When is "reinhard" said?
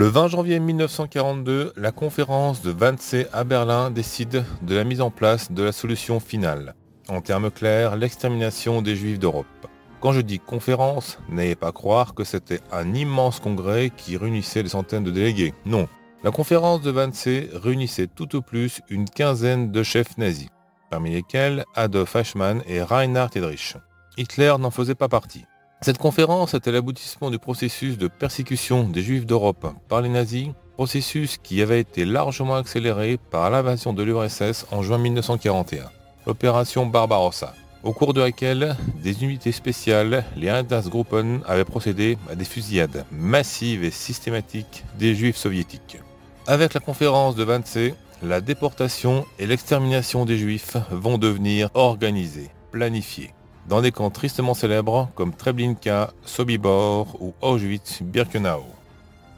22.80-23.28